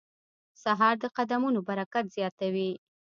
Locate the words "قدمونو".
1.17-1.59